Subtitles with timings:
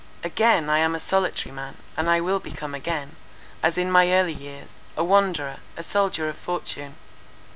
[0.23, 3.17] Again I am a solitary man; and I will become again,
[3.61, 6.95] as in my early years, a wanderer, a soldier of fortune.